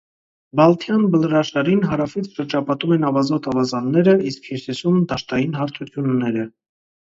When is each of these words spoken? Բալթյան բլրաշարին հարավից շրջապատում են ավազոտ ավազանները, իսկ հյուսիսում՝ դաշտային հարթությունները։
Բալթյան 0.59 1.03
բլրաշարին 1.15 1.83
հարավից 1.91 2.29
շրջապատում 2.39 2.95
են 2.97 3.07
ավազոտ 3.11 3.51
ավազանները, 3.53 4.17
իսկ 4.33 4.51
հյուսիսում՝ 4.53 4.99
դաշտային 5.15 5.57
հարթությունները։ 5.63 6.51